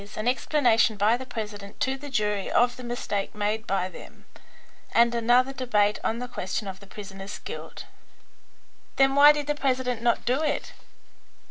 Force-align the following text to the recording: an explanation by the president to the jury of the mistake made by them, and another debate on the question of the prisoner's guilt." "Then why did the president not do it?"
an 0.17 0.27
explanation 0.27 0.97
by 0.97 1.15
the 1.15 1.27
president 1.27 1.79
to 1.79 1.95
the 1.95 2.09
jury 2.09 2.49
of 2.49 2.75
the 2.75 2.83
mistake 2.83 3.35
made 3.35 3.67
by 3.67 3.87
them, 3.87 4.25
and 4.93 5.13
another 5.13 5.53
debate 5.53 5.99
on 6.03 6.17
the 6.17 6.27
question 6.27 6.67
of 6.67 6.79
the 6.79 6.87
prisoner's 6.87 7.37
guilt." 7.37 7.85
"Then 8.95 9.13
why 9.13 9.31
did 9.31 9.45
the 9.45 9.53
president 9.53 10.01
not 10.01 10.25
do 10.25 10.41
it?" 10.41 10.73